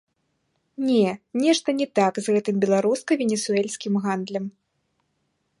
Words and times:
Не, 0.87 1.03
нешта 1.43 1.69
не 1.83 1.87
так 2.01 2.13
з 2.21 2.27
гэтым 2.37 2.55
беларуска-венесуэльскім 2.65 3.93
гандлем. 4.07 4.45